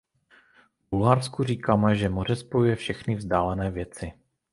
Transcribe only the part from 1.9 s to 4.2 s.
že moře spojuje všechny vzdálené věci.